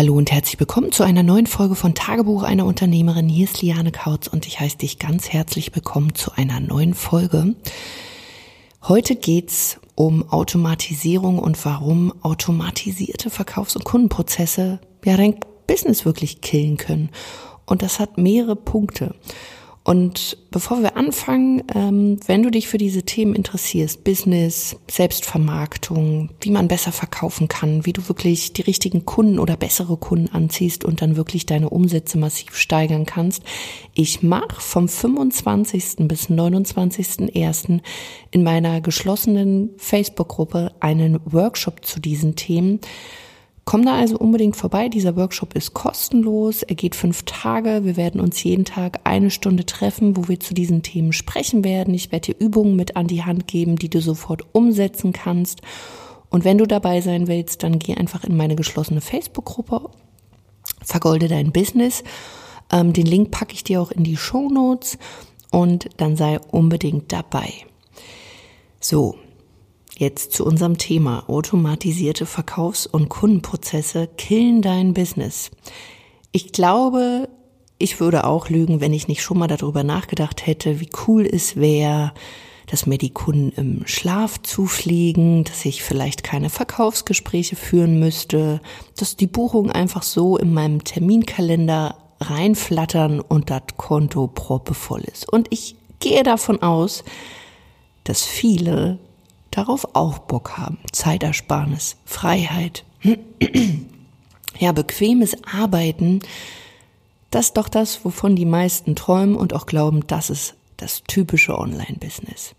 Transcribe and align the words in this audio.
Hallo 0.00 0.14
und 0.14 0.32
herzlich 0.32 0.58
willkommen 0.58 0.92
zu 0.92 1.02
einer 1.02 1.22
neuen 1.22 1.46
Folge 1.46 1.74
von 1.74 1.94
Tagebuch 1.94 2.42
einer 2.42 2.64
Unternehmerin. 2.64 3.28
Hier 3.28 3.44
ist 3.44 3.60
Liane 3.60 3.92
Kautz 3.92 4.28
und 4.28 4.46
ich 4.46 4.58
heiße 4.58 4.78
dich 4.78 4.98
ganz 4.98 5.28
herzlich 5.28 5.74
willkommen 5.74 6.14
zu 6.14 6.32
einer 6.32 6.58
neuen 6.58 6.94
Folge. 6.94 7.54
Heute 8.80 9.14
geht's 9.14 9.78
um 9.96 10.26
Automatisierung 10.32 11.38
und 11.38 11.62
warum 11.66 12.14
automatisierte 12.22 13.28
Verkaufs- 13.28 13.76
und 13.76 13.84
Kundenprozesse 13.84 14.80
ja 15.04 15.18
dein 15.18 15.38
Business 15.66 16.06
wirklich 16.06 16.40
killen 16.40 16.78
können. 16.78 17.10
Und 17.66 17.82
das 17.82 18.00
hat 18.00 18.16
mehrere 18.16 18.56
Punkte. 18.56 19.14
Und 19.82 20.36
bevor 20.50 20.82
wir 20.82 20.98
anfangen, 20.98 21.62
ähm, 21.74 22.18
wenn 22.26 22.42
du 22.42 22.50
dich 22.50 22.68
für 22.68 22.76
diese 22.76 23.02
Themen 23.02 23.34
interessierst, 23.34 24.04
Business, 24.04 24.76
Selbstvermarktung, 24.90 26.30
wie 26.42 26.50
man 26.50 26.68
besser 26.68 26.92
verkaufen 26.92 27.48
kann, 27.48 27.86
wie 27.86 27.94
du 27.94 28.06
wirklich 28.06 28.52
die 28.52 28.62
richtigen 28.62 29.06
Kunden 29.06 29.38
oder 29.38 29.56
bessere 29.56 29.96
Kunden 29.96 30.28
anziehst 30.34 30.84
und 30.84 31.00
dann 31.00 31.16
wirklich 31.16 31.46
deine 31.46 31.70
Umsätze 31.70 32.18
massiv 32.18 32.56
steigern 32.56 33.06
kannst, 33.06 33.42
ich 33.94 34.22
mache 34.22 34.60
vom 34.60 34.86
25. 34.86 36.06
bis 36.06 36.28
29.01. 36.28 37.80
in 38.30 38.42
meiner 38.42 38.82
geschlossenen 38.82 39.70
Facebook-Gruppe 39.78 40.72
einen 40.80 41.20
Workshop 41.24 41.86
zu 41.86 42.00
diesen 42.00 42.36
Themen 42.36 42.80
Komm 43.64 43.84
da 43.84 43.96
also 43.96 44.18
unbedingt 44.18 44.56
vorbei. 44.56 44.88
Dieser 44.88 45.16
Workshop 45.16 45.54
ist 45.54 45.74
kostenlos. 45.74 46.62
Er 46.62 46.74
geht 46.74 46.96
fünf 46.96 47.22
Tage. 47.22 47.84
Wir 47.84 47.96
werden 47.96 48.20
uns 48.20 48.42
jeden 48.42 48.64
Tag 48.64 49.00
eine 49.04 49.30
Stunde 49.30 49.64
treffen, 49.64 50.16
wo 50.16 50.28
wir 50.28 50.40
zu 50.40 50.54
diesen 50.54 50.82
Themen 50.82 51.12
sprechen 51.12 51.62
werden. 51.62 51.94
Ich 51.94 52.10
werde 52.10 52.32
dir 52.32 52.44
Übungen 52.44 52.74
mit 52.74 52.96
an 52.96 53.06
die 53.06 53.22
Hand 53.22 53.46
geben, 53.46 53.76
die 53.76 53.90
du 53.90 54.00
sofort 54.00 54.42
umsetzen 54.52 55.12
kannst. 55.12 55.60
Und 56.30 56.44
wenn 56.44 56.58
du 56.58 56.66
dabei 56.66 57.00
sein 57.00 57.28
willst, 57.28 57.62
dann 57.62 57.78
geh 57.78 57.94
einfach 57.94 58.24
in 58.24 58.36
meine 58.36 58.56
geschlossene 58.56 59.00
Facebook-Gruppe. 59.00 59.90
Vergolde 60.82 61.28
dein 61.28 61.52
Business. 61.52 62.02
Ähm, 62.72 62.92
den 62.92 63.06
Link 63.06 63.30
packe 63.30 63.54
ich 63.54 63.64
dir 63.64 63.80
auch 63.80 63.90
in 63.90 64.04
die 64.04 64.16
Show 64.16 64.48
Notes 64.48 64.98
und 65.50 65.88
dann 65.96 66.16
sei 66.16 66.38
unbedingt 66.50 67.12
dabei. 67.12 67.52
So, 68.80 69.16
Jetzt 70.00 70.32
zu 70.32 70.46
unserem 70.46 70.78
Thema. 70.78 71.28
Automatisierte 71.28 72.24
Verkaufs- 72.24 72.86
und 72.86 73.10
Kundenprozesse 73.10 74.08
killen 74.16 74.62
dein 74.62 74.94
Business. 74.94 75.50
Ich 76.32 76.52
glaube, 76.52 77.28
ich 77.76 78.00
würde 78.00 78.24
auch 78.24 78.48
lügen, 78.48 78.80
wenn 78.80 78.94
ich 78.94 79.08
nicht 79.08 79.20
schon 79.20 79.36
mal 79.36 79.46
darüber 79.46 79.84
nachgedacht 79.84 80.46
hätte, 80.46 80.80
wie 80.80 80.88
cool 81.06 81.26
es 81.26 81.56
wäre, 81.56 82.14
dass 82.66 82.86
mir 82.86 82.96
die 82.96 83.10
Kunden 83.10 83.52
im 83.60 83.86
Schlaf 83.86 84.40
zufliegen, 84.40 85.44
dass 85.44 85.66
ich 85.66 85.82
vielleicht 85.82 86.24
keine 86.24 86.48
Verkaufsgespräche 86.48 87.56
führen 87.56 88.00
müsste, 88.00 88.62
dass 88.96 89.16
die 89.16 89.26
Buchungen 89.26 89.70
einfach 89.70 90.02
so 90.02 90.38
in 90.38 90.54
meinem 90.54 90.82
Terminkalender 90.82 91.98
reinflattern 92.20 93.20
und 93.20 93.50
das 93.50 93.64
Konto 93.76 94.28
proppevoll 94.28 95.02
ist. 95.02 95.30
Und 95.30 95.48
ich 95.50 95.76
gehe 95.98 96.22
davon 96.22 96.62
aus, 96.62 97.04
dass 98.04 98.24
viele 98.24 98.98
darauf 99.50 99.94
auch 99.94 100.18
Bock 100.18 100.56
haben. 100.56 100.78
Zeitersparnis, 100.92 101.96
Freiheit. 102.04 102.84
Ja, 104.58 104.72
bequemes 104.72 105.36
Arbeiten, 105.44 106.20
das 107.30 107.46
ist 107.46 107.56
doch 107.56 107.70
das, 107.70 108.04
wovon 108.04 108.36
die 108.36 108.44
meisten 108.44 108.94
träumen 108.94 109.34
und 109.34 109.54
auch 109.54 109.64
glauben, 109.64 110.06
das 110.06 110.28
ist 110.28 110.54
das 110.76 111.02
typische 111.04 111.58
Online-Business. 111.58 112.54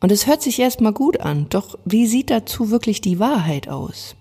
Und 0.00 0.10
es 0.10 0.26
hört 0.26 0.42
sich 0.42 0.58
erstmal 0.58 0.92
gut 0.92 1.20
an, 1.20 1.46
doch 1.50 1.78
wie 1.84 2.06
sieht 2.06 2.30
dazu 2.30 2.70
wirklich 2.70 3.00
die 3.00 3.18
Wahrheit 3.18 3.68
aus? 3.68 4.16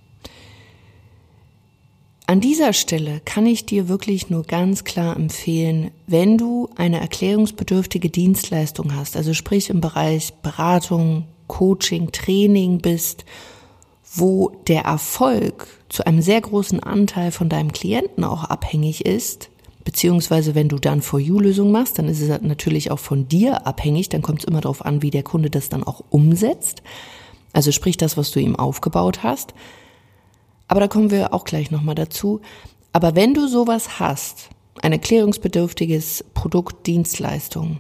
An 2.26 2.42
dieser 2.42 2.74
Stelle 2.74 3.22
kann 3.24 3.46
ich 3.46 3.66
dir 3.66 3.88
wirklich 3.88 4.30
nur 4.30 4.44
ganz 4.44 4.84
klar 4.84 5.16
empfehlen, 5.16 5.92
wenn 6.08 6.38
du 6.38 6.70
eine 6.76 7.00
erklärungsbedürftige 7.00 8.10
Dienstleistung 8.10 8.94
hast, 8.96 9.16
also 9.16 9.34
sprich 9.34 9.70
im 9.70 9.80
Bereich 9.80 10.34
Beratung, 10.42 11.26
Coaching, 11.48 12.12
Training 12.12 12.80
bist, 12.80 13.26
wo 14.14 14.50
der 14.68 14.84
Erfolg 14.84 15.68
zu 15.90 16.06
einem 16.06 16.22
sehr 16.22 16.42
großen 16.42 16.82
Anteil 16.82 17.32
von 17.32 17.50
deinem 17.50 17.72
Klienten 17.72 18.24
auch 18.24 18.44
abhängig 18.44 19.06
ist, 19.06 19.50
beziehungsweise 19.84 20.56
wenn 20.56 20.70
du 20.70 20.78
dann 20.80 21.02
For 21.02 21.20
You-Lösung 21.20 21.72
machst, 21.72 21.98
dann 21.98 22.10
ist 22.10 22.22
es 22.22 22.42
natürlich 22.42 22.92
auch 22.92 23.00
von 23.00 23.28
dir 23.28 23.66
abhängig, 23.66 24.10
dann 24.10 24.22
kommt 24.22 24.40
es 24.40 24.46
immer 24.46 24.62
darauf 24.62 24.86
an, 24.86 25.02
wie 25.02 25.12
der 25.12 25.24
Kunde 25.24 25.50
das 25.50 25.70
dann 25.70 25.84
auch 25.84 26.04
umsetzt. 26.10 26.84
Also 27.54 27.72
sprich 27.72 27.98
das, 27.98 28.18
was 28.18 28.32
du 28.32 28.40
ihm 28.40 28.56
aufgebaut 28.56 29.24
hast. 29.24 29.54
Aber 30.68 30.80
da 30.82 30.88
kommen 30.88 31.12
wir 31.12 31.34
auch 31.34 31.46
gleich 31.46 31.72
nochmal 31.72 31.96
dazu. 31.96 32.42
Aber 32.92 33.16
wenn 33.16 33.34
du 33.34 33.48
sowas 33.48 34.00
hast, 34.00 34.50
ein 34.82 34.92
erklärungsbedürftiges 34.92 36.26
Produkt, 36.34 36.86
Dienstleistung, 36.88 37.80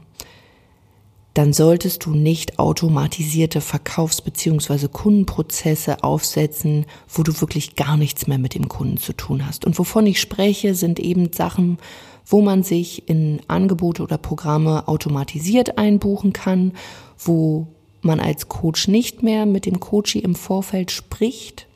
dann 1.37 1.53
solltest 1.53 2.03
du 2.03 2.15
nicht 2.15 2.57
automatisierte 2.57 3.61
Verkaufs- 3.61 4.23
bzw. 4.23 4.87
Kundenprozesse 4.87 6.03
aufsetzen, 6.03 6.87
wo 7.07 7.21
du 7.21 7.39
wirklich 7.39 7.75
gar 7.75 7.95
nichts 7.95 8.25
mehr 8.25 8.39
mit 8.39 8.55
dem 8.55 8.67
Kunden 8.67 8.97
zu 8.97 9.13
tun 9.13 9.45
hast. 9.45 9.63
Und 9.63 9.77
wovon 9.77 10.07
ich 10.07 10.19
spreche, 10.19 10.73
sind 10.73 10.99
eben 10.99 11.31
Sachen, 11.31 11.77
wo 12.25 12.41
man 12.41 12.63
sich 12.63 13.07
in 13.07 13.39
Angebote 13.47 14.01
oder 14.01 14.17
Programme 14.17 14.87
automatisiert 14.87 15.77
einbuchen 15.77 16.33
kann, 16.33 16.73
wo 17.19 17.67
man 18.01 18.19
als 18.19 18.47
Coach 18.47 18.87
nicht 18.87 19.21
mehr 19.21 19.45
mit 19.45 19.67
dem 19.67 19.79
Coachie 19.79 20.19
im 20.19 20.33
Vorfeld 20.33 20.89
spricht, 20.89 21.67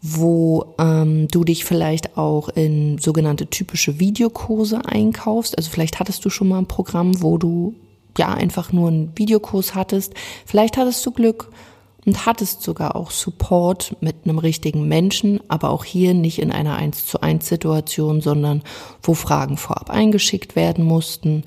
wo 0.00 0.74
ähm, 0.78 1.28
du 1.28 1.44
dich 1.44 1.66
vielleicht 1.66 2.16
auch 2.16 2.48
in 2.48 2.96
sogenannte 2.96 3.48
typische 3.48 4.00
Videokurse 4.00 4.86
einkaufst. 4.86 5.58
Also 5.58 5.70
vielleicht 5.70 6.00
hattest 6.00 6.24
du 6.24 6.30
schon 6.30 6.48
mal 6.48 6.58
ein 6.58 6.66
Programm, 6.66 7.20
wo 7.20 7.36
du 7.36 7.74
ja 8.18 8.32
einfach 8.32 8.72
nur 8.72 8.88
einen 8.88 9.12
Videokurs 9.16 9.74
hattest. 9.74 10.14
Vielleicht 10.44 10.76
hattest 10.76 11.04
du 11.04 11.10
Glück 11.10 11.50
und 12.06 12.24
hattest 12.24 12.62
sogar 12.62 12.96
auch 12.96 13.10
Support 13.10 13.96
mit 14.00 14.16
einem 14.24 14.38
richtigen 14.38 14.86
Menschen, 14.88 15.40
aber 15.48 15.70
auch 15.70 15.84
hier 15.84 16.14
nicht 16.14 16.38
in 16.38 16.52
einer 16.52 16.76
1 16.76 17.06
zu 17.06 17.20
1 17.20 17.46
Situation, 17.46 18.20
sondern 18.20 18.62
wo 19.02 19.14
Fragen 19.14 19.56
vorab 19.56 19.90
eingeschickt 19.90 20.56
werden 20.56 20.84
mussten 20.84 21.42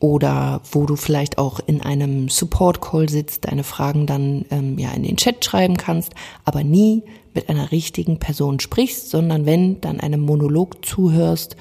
oder 0.00 0.60
wo 0.70 0.84
du 0.84 0.96
vielleicht 0.96 1.38
auch 1.38 1.60
in 1.64 1.80
einem 1.80 2.28
Support 2.28 2.80
Call 2.80 3.08
sitzt, 3.08 3.46
deine 3.46 3.64
Fragen 3.64 4.06
dann 4.06 4.44
ähm, 4.50 4.78
ja 4.78 4.90
in 4.90 5.04
den 5.04 5.16
Chat 5.16 5.44
schreiben 5.44 5.76
kannst, 5.76 6.12
aber 6.44 6.64
nie 6.64 7.04
mit 7.32 7.48
einer 7.48 7.70
richtigen 7.70 8.18
Person 8.18 8.60
sprichst, 8.60 9.10
sondern 9.10 9.46
wenn 9.46 9.80
dann 9.80 10.00
einem 10.00 10.20
Monolog 10.20 10.84
zuhörst, 10.84 11.56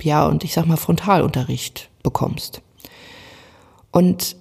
ja 0.00 0.26
und 0.26 0.44
ich 0.44 0.52
sag 0.52 0.66
mal 0.66 0.76
Frontalunterricht 0.76 1.90
bekommst. 2.02 2.62
Und 3.90 4.36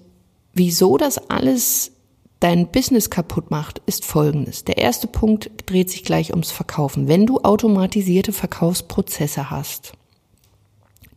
wieso 0.54 0.98
das 0.98 1.30
alles 1.30 1.92
dein 2.40 2.68
Business 2.72 3.10
kaputt 3.10 3.50
macht, 3.50 3.82
ist 3.86 4.06
folgendes. 4.06 4.64
Der 4.64 4.78
erste 4.78 5.08
Punkt 5.08 5.50
dreht 5.66 5.90
sich 5.90 6.04
gleich 6.04 6.32
ums 6.32 6.52
Verkaufen. 6.52 7.08
Wenn 7.08 7.26
du 7.26 7.40
automatisierte 7.40 8.32
Verkaufsprozesse 8.32 9.50
hast, 9.50 9.94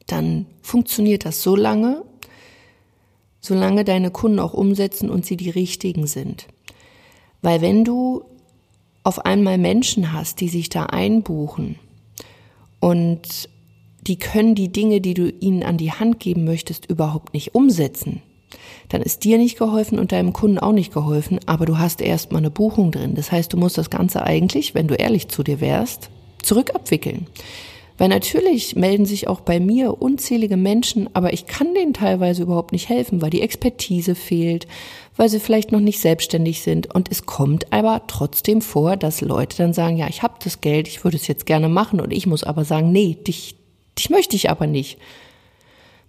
dann 0.07 0.47
funktioniert 0.63 1.25
das 1.25 1.43
so 1.43 1.57
lange, 1.57 2.03
solange 3.41 3.85
deine 3.85 4.11
Kunden 4.11 4.39
auch 4.39 4.55
umsetzen 4.55 5.11
und 5.11 5.27
sie 5.27 5.37
die 5.37 5.51
richtigen 5.51 6.07
sind. 6.07 6.47
Weil 7.43 7.61
wenn 7.61 7.85
du 7.85 8.25
auf 9.03 9.25
einmal 9.25 9.59
Menschen 9.59 10.13
hast, 10.13 10.41
die 10.41 10.49
sich 10.49 10.69
da 10.69 10.87
einbuchen 10.87 11.79
und 12.81 13.49
die 14.07 14.19
können 14.19 14.55
die 14.55 14.73
Dinge, 14.73 15.01
die 15.01 15.15
du 15.15 15.31
ihnen 15.41 15.63
an 15.63 15.77
die 15.77 15.93
Hand 15.93 16.21
geben 16.21 16.45
möchtest, 16.45 16.87
überhaupt 16.87 17.35
nicht 17.35 17.55
umsetzen, 17.55 18.23
dann 18.89 19.03
ist 19.03 19.25
dir 19.25 19.39
nicht 19.39 19.59
geholfen 19.59 19.99
und 19.99 20.13
deinem 20.13 20.33
Kunden 20.33 20.59
auch 20.59 20.73
nicht 20.73 20.93
geholfen, 20.93 21.39
aber 21.47 21.67
du 21.67 21.79
hast 21.79 22.01
erstmal 22.01 22.41
eine 22.41 22.51
Buchung 22.51 22.91
drin. 22.91 23.15
Das 23.15 23.31
heißt, 23.31 23.53
du 23.53 23.57
musst 23.57 23.79
das 23.79 23.91
Ganze 23.91 24.25
eigentlich, 24.25 24.75
wenn 24.75 24.89
du 24.89 24.95
ehrlich 24.95 25.29
zu 25.29 25.43
dir 25.43 25.61
wärst, 25.61 26.11
zurückabwickeln. 26.43 27.27
Weil 28.01 28.09
natürlich 28.09 28.77
melden 28.77 29.05
sich 29.05 29.29
auch 29.29 29.41
bei 29.41 29.61
mir 29.61 30.01
unzählige 30.01 30.57
Menschen, 30.57 31.11
aber 31.13 31.35
ich 31.35 31.47
kann 31.47 31.75
denen 31.75 31.93
teilweise 31.93 32.43
überhaupt 32.43 32.73
nicht 32.73 32.89
helfen, 32.89 33.21
weil 33.21 33.29
die 33.29 33.43
Expertise 33.43 34.15
fehlt, 34.15 34.67
weil 35.19 35.29
sie 35.29 35.39
vielleicht 35.39 35.71
noch 35.71 35.81
nicht 35.81 36.01
selbstständig 36.01 36.63
sind. 36.63 36.93
Und 36.95 37.11
es 37.13 37.27
kommt 37.27 37.71
aber 37.75 38.01
trotzdem 38.07 38.63
vor, 38.63 38.97
dass 38.97 39.21
Leute 39.21 39.59
dann 39.59 39.75
sagen, 39.75 39.99
ja, 39.99 40.09
ich 40.09 40.23
habe 40.23 40.37
das 40.43 40.63
Geld, 40.63 40.89
ich 40.89 41.05
würde 41.05 41.19
es 41.19 41.27
jetzt 41.27 41.45
gerne 41.45 41.69
machen 41.69 42.01
und 42.01 42.11
ich 42.11 42.27
muss 42.27 42.43
aber 42.43 42.65
sagen, 42.65 42.91
nee, 42.91 43.19
dich, 43.27 43.57
dich 44.01 44.11
möchte 44.11 44.35
ich 44.35 44.51
aber 44.51 44.67
nicht. 44.67 44.99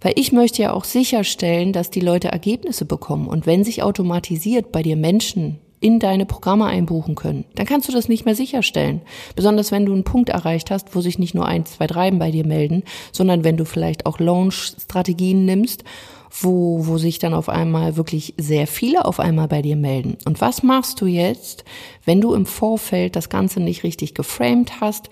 Weil 0.00 0.14
ich 0.16 0.32
möchte 0.32 0.62
ja 0.62 0.72
auch 0.72 0.84
sicherstellen, 0.84 1.72
dass 1.72 1.90
die 1.90 2.00
Leute 2.00 2.28
Ergebnisse 2.28 2.86
bekommen. 2.86 3.28
Und 3.28 3.46
wenn 3.46 3.64
sich 3.64 3.82
automatisiert 3.82 4.72
bei 4.72 4.82
dir 4.82 4.96
Menschen 4.96 5.58
in 5.78 5.98
deine 5.98 6.26
Programme 6.26 6.66
einbuchen 6.66 7.16
können. 7.16 7.44
Dann 7.56 7.66
kannst 7.66 7.88
du 7.88 7.92
das 7.92 8.08
nicht 8.08 8.24
mehr 8.24 8.36
sicherstellen. 8.36 9.02
Besonders 9.34 9.72
wenn 9.72 9.84
du 9.84 9.92
einen 9.92 10.04
Punkt 10.04 10.28
erreicht 10.28 10.70
hast, 10.70 10.94
wo 10.94 11.00
sich 11.00 11.18
nicht 11.18 11.34
nur 11.34 11.46
eins, 11.46 11.72
zwei, 11.72 11.88
drei 11.88 12.08
bei 12.12 12.30
dir 12.30 12.46
melden, 12.46 12.84
sondern 13.10 13.42
wenn 13.42 13.56
du 13.56 13.64
vielleicht 13.64 14.06
auch 14.06 14.20
Launch-Strategien 14.20 15.44
nimmst, 15.44 15.82
wo, 16.30 16.86
wo 16.86 16.98
sich 16.98 17.18
dann 17.18 17.34
auf 17.34 17.48
einmal 17.48 17.96
wirklich 17.96 18.34
sehr 18.38 18.68
viele 18.68 19.04
auf 19.04 19.18
einmal 19.18 19.48
bei 19.48 19.60
dir 19.60 19.74
melden. 19.74 20.16
Und 20.24 20.40
was 20.40 20.62
machst 20.62 21.00
du 21.00 21.06
jetzt, 21.06 21.64
wenn 22.04 22.20
du 22.20 22.32
im 22.32 22.46
Vorfeld 22.46 23.16
das 23.16 23.28
Ganze 23.28 23.58
nicht 23.58 23.82
richtig 23.82 24.14
geframed 24.14 24.80
hast, 24.80 25.10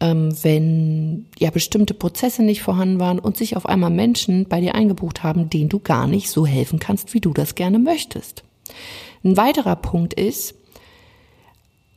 ähm, 0.00 0.32
wenn 0.42 1.26
ja 1.38 1.50
bestimmte 1.50 1.94
Prozesse 1.94 2.42
nicht 2.42 2.62
vorhanden 2.62 3.00
waren 3.00 3.18
und 3.18 3.36
sich 3.36 3.56
auf 3.56 3.66
einmal 3.66 3.90
Menschen 3.90 4.46
bei 4.48 4.60
dir 4.60 4.74
eingebucht 4.74 5.22
haben, 5.22 5.50
denen 5.50 5.68
du 5.68 5.80
gar 5.80 6.06
nicht 6.06 6.30
so 6.30 6.46
helfen 6.46 6.78
kannst, 6.78 7.14
wie 7.14 7.20
du 7.20 7.32
das 7.32 7.54
gerne 7.54 7.78
möchtest. 7.78 8.44
Ein 9.24 9.36
weiterer 9.36 9.76
Punkt 9.76 10.14
ist, 10.14 10.54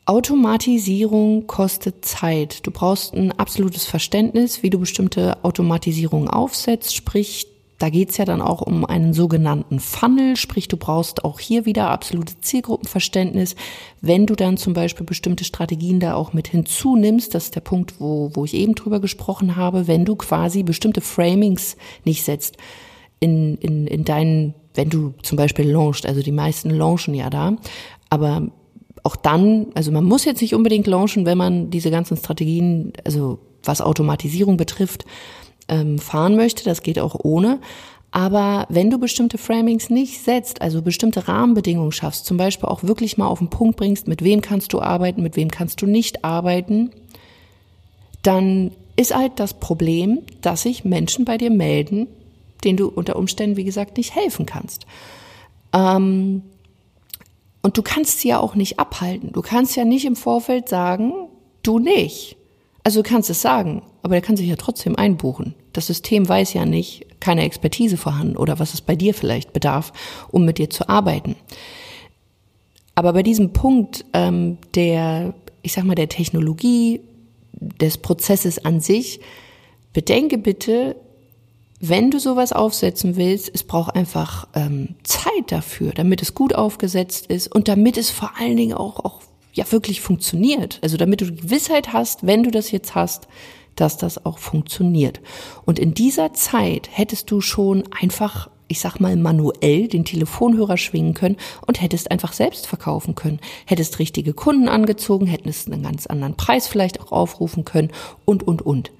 Automatisierung 0.05 1.45
kostet 1.45 2.03
Zeit. 2.03 2.65
Du 2.65 2.71
brauchst 2.71 3.13
ein 3.13 3.31
absolutes 3.33 3.85
Verständnis, 3.85 4.63
wie 4.63 4.71
du 4.71 4.79
bestimmte 4.79 5.43
Automatisierungen 5.43 6.27
aufsetzt, 6.27 6.95
sprich 6.95 7.47
da 7.81 7.89
geht's 7.89 8.17
ja 8.17 8.25
dann 8.25 8.41
auch 8.41 8.61
um 8.61 8.85
einen 8.85 9.13
sogenannten 9.13 9.79
Funnel, 9.79 10.35
sprich 10.35 10.67
du 10.67 10.77
brauchst 10.77 11.25
auch 11.25 11.39
hier 11.39 11.65
wieder 11.65 11.89
absolute 11.89 12.39
Zielgruppenverständnis. 12.39 13.55
Wenn 14.01 14.27
du 14.27 14.35
dann 14.35 14.57
zum 14.57 14.73
Beispiel 14.73 15.05
bestimmte 15.05 15.45
Strategien 15.45 15.99
da 15.99 16.13
auch 16.13 16.33
mit 16.33 16.47
hinzunimmst, 16.47 17.33
das 17.33 17.45
ist 17.45 17.55
der 17.55 17.61
Punkt, 17.61 17.99
wo, 17.99 18.29
wo 18.33 18.45
ich 18.45 18.53
eben 18.53 18.75
drüber 18.75 18.99
gesprochen 18.99 19.55
habe, 19.55 19.87
wenn 19.87 20.05
du 20.05 20.15
quasi 20.15 20.61
bestimmte 20.61 21.01
Framings 21.01 21.75
nicht 22.05 22.23
setzt 22.23 22.57
in, 23.19 23.57
in, 23.57 23.87
in 23.87 24.03
deinen, 24.03 24.53
wenn 24.75 24.89
du 24.89 25.15
zum 25.23 25.37
Beispiel 25.37 25.69
launchst, 25.69 26.05
also 26.05 26.21
die 26.21 26.31
meisten 26.31 26.69
launchen 26.69 27.15
ja 27.15 27.31
da, 27.31 27.55
aber 28.09 28.49
auch 29.01 29.15
dann, 29.15 29.67
also 29.73 29.91
man 29.91 30.03
muss 30.03 30.25
jetzt 30.25 30.41
nicht 30.41 30.53
unbedingt 30.53 30.85
launchen, 30.85 31.25
wenn 31.25 31.37
man 31.37 31.71
diese 31.71 31.89
ganzen 31.89 32.17
Strategien, 32.17 32.93
also 33.03 33.39
was 33.63 33.81
Automatisierung 33.81 34.57
betrifft, 34.57 35.05
ähm, 35.71 35.97
fahren 35.97 36.35
möchte. 36.35 36.63
Das 36.63 36.83
geht 36.83 36.99
auch 36.99 37.15
ohne. 37.23 37.59
Aber 38.11 38.67
wenn 38.69 38.89
du 38.89 38.99
bestimmte 38.99 39.37
Framings 39.37 39.89
nicht 39.89 40.21
setzt, 40.21 40.61
also 40.61 40.81
bestimmte 40.81 41.29
Rahmenbedingungen 41.29 41.93
schaffst, 41.93 42.25
zum 42.25 42.37
Beispiel 42.37 42.67
auch 42.67 42.83
wirklich 42.83 43.17
mal 43.17 43.27
auf 43.27 43.39
den 43.39 43.49
Punkt 43.49 43.77
bringst, 43.77 44.07
mit 44.07 44.21
wem 44.21 44.41
kannst 44.41 44.73
du 44.73 44.81
arbeiten, 44.81 45.23
mit 45.23 45.37
wem 45.37 45.49
kannst 45.49 45.81
du 45.81 45.87
nicht 45.87 46.25
arbeiten, 46.25 46.91
dann 48.21 48.71
ist 48.97 49.15
halt 49.15 49.39
das 49.39 49.53
Problem, 49.53 50.19
dass 50.41 50.63
sich 50.63 50.83
Menschen 50.83 51.23
bei 51.23 51.37
dir 51.37 51.49
melden, 51.49 52.07
denen 52.65 52.77
du 52.77 52.89
unter 52.89 53.15
Umständen, 53.15 53.55
wie 53.55 53.63
gesagt, 53.63 53.97
nicht 53.97 54.13
helfen 54.13 54.45
kannst. 54.45 54.85
Ähm, 55.73 56.43
und 57.63 57.77
du 57.77 57.81
kannst 57.81 58.19
sie 58.19 58.27
ja 58.27 58.39
auch 58.39 58.55
nicht 58.55 58.77
abhalten. 58.77 59.31
Du 59.31 59.41
kannst 59.41 59.75
ja 59.77 59.85
nicht 59.85 60.05
im 60.05 60.17
Vorfeld 60.17 60.67
sagen, 60.67 61.13
du 61.63 61.79
nicht. 61.79 62.35
Also 62.83 63.01
du 63.01 63.09
kannst 63.09 63.29
es 63.29 63.41
sagen, 63.41 63.83
aber 64.03 64.15
der 64.15 64.21
kann 64.21 64.35
sich 64.35 64.49
ja 64.49 64.55
trotzdem 64.55 64.95
einbuchen. 64.97 65.55
Das 65.73 65.87
System 65.87 66.27
weiß 66.27 66.53
ja 66.53 66.65
nicht, 66.65 67.05
keine 67.19 67.43
Expertise 67.43 67.97
vorhanden 67.97 68.37
oder 68.37 68.59
was 68.59 68.73
es 68.73 68.81
bei 68.81 68.95
dir 68.95 69.13
vielleicht 69.13 69.53
bedarf, 69.53 69.93
um 70.29 70.45
mit 70.45 70.57
dir 70.57 70.69
zu 70.69 70.89
arbeiten. 70.89 71.35
Aber 72.95 73.13
bei 73.13 73.23
diesem 73.23 73.53
Punkt 73.53 74.05
ähm, 74.13 74.57
der, 74.75 75.33
ich 75.61 75.73
sag 75.73 75.85
mal, 75.85 75.95
der 75.95 76.09
Technologie, 76.09 77.01
des 77.61 77.97
Prozesses 77.97 78.65
an 78.65 78.79
sich, 78.79 79.19
bedenke 79.93 80.37
bitte, 80.37 80.95
wenn 81.79 82.11
du 82.11 82.19
sowas 82.19 82.53
aufsetzen 82.53 83.15
willst, 83.15 83.51
es 83.53 83.63
braucht 83.63 83.95
einfach 83.95 84.47
ähm, 84.53 84.95
Zeit 85.03 85.51
dafür, 85.51 85.91
damit 85.93 86.21
es 86.21 86.35
gut 86.35 86.53
aufgesetzt 86.53 87.27
ist 87.27 87.53
und 87.53 87.67
damit 87.67 87.97
es 87.97 88.11
vor 88.11 88.33
allen 88.39 88.57
Dingen 88.57 88.73
auch, 88.73 89.03
auch 89.03 89.21
ja 89.53 89.69
wirklich 89.71 90.01
funktioniert. 90.01 90.79
Also 90.81 90.97
damit 90.97 91.21
du 91.21 91.25
die 91.25 91.41
Gewissheit 91.41 91.91
hast, 91.91 92.25
wenn 92.25 92.43
du 92.43 92.51
das 92.51 92.71
jetzt 92.71 92.93
hast, 92.93 93.27
dass 93.75 93.97
das 93.97 94.25
auch 94.25 94.37
funktioniert. 94.37 95.21
Und 95.65 95.79
in 95.79 95.93
dieser 95.93 96.33
Zeit 96.33 96.89
hättest 96.91 97.31
du 97.31 97.41
schon 97.41 97.83
einfach, 97.99 98.49
ich 98.67 98.79
sag 98.79 98.99
mal, 98.99 99.15
manuell 99.15 99.87
den 99.87 100.05
Telefonhörer 100.05 100.77
schwingen 100.77 101.13
können 101.13 101.37
und 101.65 101.81
hättest 101.81 102.11
einfach 102.11 102.33
selbst 102.33 102.67
verkaufen 102.67 103.15
können. 103.15 103.39
Hättest 103.65 103.99
richtige 103.99 104.33
Kunden 104.33 104.69
angezogen, 104.69 105.25
hättest 105.25 105.71
einen 105.71 105.83
ganz 105.83 106.07
anderen 106.07 106.35
Preis 106.35 106.67
vielleicht 106.67 107.01
auch 107.01 107.11
aufrufen 107.11 107.65
können 107.65 107.91
und, 108.25 108.43
und, 108.43 108.61
und. 108.61 108.91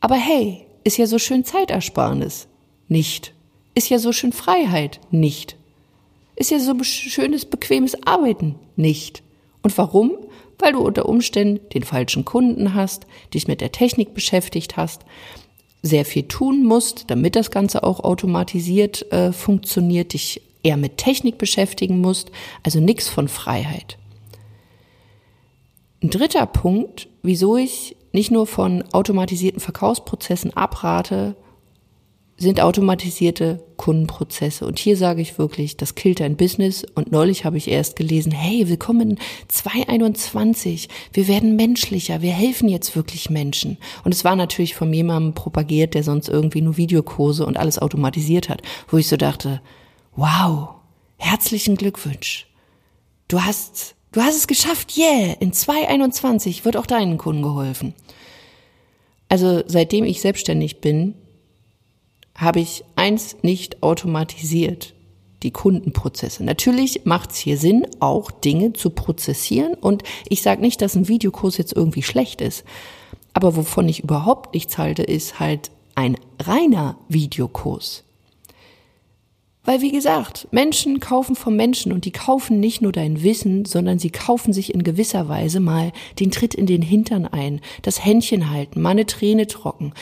Aber 0.00 0.14
hey, 0.14 0.64
ist 0.84 0.96
ja 0.96 1.06
so 1.06 1.18
schön 1.18 1.44
Zeitersparnis. 1.44 2.46
Nicht. 2.88 3.34
Ist 3.74 3.90
ja 3.90 3.98
so 3.98 4.12
schön 4.12 4.32
Freiheit. 4.32 5.00
Nicht. 5.10 5.56
Ist 6.36 6.50
ja 6.50 6.58
so 6.58 6.74
schönes, 6.82 7.44
bequemes 7.44 7.96
Arbeiten. 8.06 8.54
Nicht. 8.76 9.22
Und 9.62 9.76
warum? 9.76 10.12
Weil 10.58 10.72
du 10.72 10.80
unter 10.80 11.08
Umständen 11.08 11.60
den 11.70 11.84
falschen 11.84 12.24
Kunden 12.24 12.74
hast, 12.74 13.06
dich 13.32 13.46
mit 13.46 13.60
der 13.60 13.72
Technik 13.72 14.14
beschäftigt 14.14 14.76
hast, 14.76 15.04
sehr 15.82 16.04
viel 16.04 16.24
tun 16.24 16.64
musst, 16.64 17.04
damit 17.08 17.36
das 17.36 17.50
Ganze 17.50 17.84
auch 17.84 18.00
automatisiert 18.00 19.10
äh, 19.12 19.32
funktioniert, 19.32 20.12
dich 20.12 20.42
eher 20.62 20.76
mit 20.76 20.96
Technik 20.96 21.38
beschäftigen 21.38 22.00
musst, 22.00 22.30
also 22.64 22.80
nichts 22.80 23.08
von 23.08 23.28
Freiheit. 23.28 23.98
Ein 26.02 26.10
dritter 26.10 26.46
Punkt, 26.46 27.08
wieso 27.22 27.56
ich 27.56 27.96
nicht 28.12 28.30
nur 28.30 28.46
von 28.46 28.84
automatisierten 28.92 29.60
Verkaufsprozessen 29.60 30.56
abrate, 30.56 31.36
sind 32.38 32.60
automatisierte 32.60 33.60
Kundenprozesse. 33.76 34.64
Und 34.64 34.78
hier 34.78 34.96
sage 34.96 35.20
ich 35.20 35.38
wirklich, 35.38 35.76
das 35.76 35.96
killt 35.96 36.20
dein 36.20 36.36
Business. 36.36 36.86
Und 36.94 37.10
neulich 37.10 37.44
habe 37.44 37.56
ich 37.58 37.66
erst 37.66 37.96
gelesen, 37.96 38.30
hey, 38.30 38.68
willkommen 38.68 39.10
in 39.10 39.18
2021. 39.48 40.88
Wir 41.12 41.26
werden 41.26 41.56
menschlicher. 41.56 42.22
Wir 42.22 42.32
helfen 42.32 42.68
jetzt 42.68 42.94
wirklich 42.94 43.28
Menschen. 43.28 43.76
Und 44.04 44.14
es 44.14 44.24
war 44.24 44.36
natürlich 44.36 44.76
von 44.76 44.92
jemandem 44.92 45.34
propagiert, 45.34 45.94
der 45.94 46.04
sonst 46.04 46.28
irgendwie 46.28 46.60
nur 46.60 46.76
Videokurse 46.76 47.44
und 47.44 47.56
alles 47.56 47.80
automatisiert 47.80 48.48
hat, 48.48 48.62
wo 48.88 48.98
ich 48.98 49.08
so 49.08 49.16
dachte, 49.16 49.60
wow, 50.14 50.76
herzlichen 51.16 51.76
Glückwunsch. 51.76 52.46
Du 53.26 53.42
hast, 53.42 53.96
du 54.12 54.20
hast 54.20 54.36
es 54.36 54.46
geschafft. 54.46 54.96
Yeah. 54.96 55.34
In 55.40 55.52
2021 55.52 56.64
wird 56.64 56.76
auch 56.76 56.86
deinen 56.86 57.18
Kunden 57.18 57.42
geholfen. 57.42 57.94
Also 59.28 59.64
seitdem 59.66 60.04
ich 60.04 60.20
selbstständig 60.20 60.80
bin, 60.80 61.14
habe 62.38 62.60
ich 62.60 62.84
eins 62.94 63.36
nicht 63.42 63.82
automatisiert, 63.82 64.94
die 65.42 65.50
Kundenprozesse. 65.50 66.44
Natürlich 66.44 67.04
macht 67.04 67.32
es 67.32 67.38
hier 67.38 67.58
Sinn, 67.58 67.86
auch 67.98 68.30
Dinge 68.30 68.72
zu 68.72 68.90
prozessieren. 68.90 69.74
Und 69.74 70.04
ich 70.28 70.42
sage 70.42 70.60
nicht, 70.60 70.80
dass 70.80 70.94
ein 70.94 71.08
Videokurs 71.08 71.58
jetzt 71.58 71.74
irgendwie 71.74 72.02
schlecht 72.02 72.40
ist. 72.40 72.64
Aber 73.34 73.56
wovon 73.56 73.88
ich 73.88 74.04
überhaupt 74.04 74.54
nichts 74.54 74.78
halte, 74.78 75.02
ist 75.02 75.40
halt 75.40 75.70
ein 75.96 76.16
reiner 76.40 76.96
Videokurs. 77.08 78.04
Weil, 79.64 79.82
wie 79.82 79.92
gesagt, 79.92 80.48
Menschen 80.50 80.98
kaufen 80.98 81.36
vom 81.36 81.54
Menschen 81.54 81.92
und 81.92 82.04
die 82.04 82.12
kaufen 82.12 82.58
nicht 82.58 82.80
nur 82.80 82.92
dein 82.92 83.22
Wissen, 83.22 83.64
sondern 83.64 83.98
sie 83.98 84.10
kaufen 84.10 84.52
sich 84.52 84.72
in 84.72 84.82
gewisser 84.82 85.28
Weise 85.28 85.60
mal 85.60 85.92
den 86.20 86.30
Tritt 86.30 86.54
in 86.54 86.66
den 86.66 86.82
Hintern 86.82 87.26
ein, 87.26 87.60
das 87.82 88.02
Händchen 88.02 88.48
halten, 88.48 88.80
mal 88.80 88.90
eine 88.90 89.06
Träne 89.06 89.46
trocken, 89.46 89.92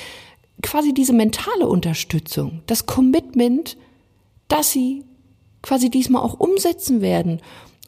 quasi 0.66 0.92
diese 0.92 1.12
mentale 1.12 1.68
Unterstützung, 1.68 2.62
das 2.66 2.86
Commitment, 2.86 3.76
dass 4.48 4.72
sie 4.72 5.04
quasi 5.62 5.90
diesmal 5.90 6.22
auch 6.22 6.40
umsetzen 6.40 7.00
werden. 7.00 7.40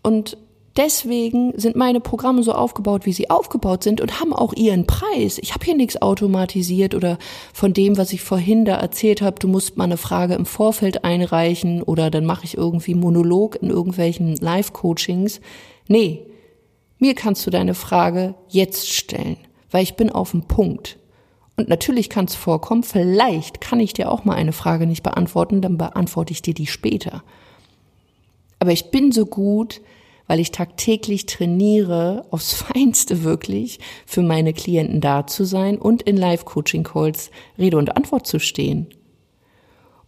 Und 0.05 0.37
deswegen 0.77 1.59
sind 1.59 1.75
meine 1.75 1.99
Programme 1.99 2.45
so 2.45 2.53
aufgebaut, 2.53 3.05
wie 3.05 3.13
sie 3.13 3.31
aufgebaut 3.31 3.83
sind 3.83 4.01
und 4.01 4.21
haben 4.21 4.33
auch 4.33 4.53
ihren 4.53 4.87
Preis. 4.87 5.39
Ich 5.39 5.55
habe 5.55 5.65
hier 5.65 5.75
nichts 5.75 6.01
automatisiert 6.01 6.95
oder 6.95 7.19
von 7.53 7.73
dem, 7.73 7.99
was 7.99 8.13
ich 8.13 8.21
vorhin 8.21 8.65
da 8.65 8.77
erzählt 8.77 9.23
habe, 9.23 9.41
du 9.41 9.49
musst 9.49 9.77
mal 9.77 9.85
eine 9.85 9.97
Frage 9.97 10.35
im 10.35 10.47
Vorfeld 10.47 11.05
einreichen 11.05 11.83
oder 11.83 12.13
dann 12.13 12.25
mache 12.25 12.45
ich 12.45 12.57
irgendwie 12.57 12.95
Monolog 12.95 13.61
in 13.61 13.71
irgendwelchen 13.71 14.37
Live-Coachings. 14.37 15.41
Nee, 15.89 16.27
mir 16.99 17.17
kannst 17.17 17.45
du 17.45 17.51
deine 17.51 17.75
Frage 17.75 18.37
jetzt 18.49 18.89
stellen, 18.89 19.37
weil 19.73 19.83
ich 19.83 19.97
bin 19.97 20.11
auf 20.11 20.31
dem 20.31 20.43
Punkt. 20.43 20.98
Und 21.59 21.69
natürlich 21.69 22.09
kann 22.09 22.27
es 22.27 22.37
vorkommen, 22.37 22.85
vielleicht 22.85 23.61
kann 23.61 23.81
ich 23.81 23.93
dir 23.93 24.13
auch 24.13 24.25
mal 24.25 24.37
eine 24.37 24.53
Frage 24.53 24.87
nicht 24.87 25.03
beantworten, 25.03 25.61
dann 25.61 25.77
beantworte 25.77 26.33
ich 26.33 26.41
dir 26.41 26.55
die 26.55 26.69
später. 26.69 27.25
Aber 28.61 28.71
ich 28.71 28.93
bin 28.93 29.11
so 29.11 29.27
gut, 29.27 29.81
weil 30.29 30.39
ich 30.39 30.53
tagtäglich 30.53 31.27
trainiere, 31.27 32.27
aufs 32.31 32.53
Feinste 32.63 33.25
wirklich, 33.25 33.81
für 34.07 34.23
meine 34.23 34.53
Klienten 34.53 35.01
da 35.01 35.27
zu 35.27 35.45
sein 35.45 35.79
und 35.79 36.03
in 36.03 36.17
Live-Coaching-Calls 36.17 37.33
Rede 37.59 37.77
und 37.77 37.97
Antwort 37.97 38.29
zu 38.29 38.39
stehen. 38.39 38.87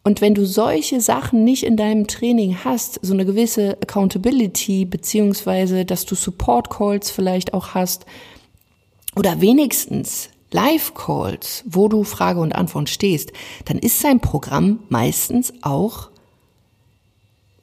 Und 0.04 0.20
wenn 0.20 0.34
du 0.34 0.46
solche 0.46 1.00
Sachen 1.00 1.42
nicht 1.42 1.64
in 1.64 1.76
deinem 1.76 2.06
Training 2.06 2.58
hast, 2.62 3.00
so 3.02 3.12
eine 3.12 3.26
gewisse 3.26 3.76
Accountability, 3.82 4.84
beziehungsweise, 4.84 5.84
dass 5.84 6.06
du 6.06 6.14
Support-Calls 6.14 7.10
vielleicht 7.10 7.54
auch 7.54 7.74
hast, 7.74 8.06
oder 9.16 9.40
wenigstens 9.40 10.30
Live-Calls, 10.52 11.64
wo 11.66 11.88
du 11.88 12.04
Frage 12.04 12.40
und 12.40 12.54
Antwort 12.54 12.88
stehst, 12.88 13.32
dann 13.66 13.78
ist 13.78 14.00
sein 14.00 14.20
Programm 14.20 14.80
meistens 14.88 15.52
auch 15.62 16.10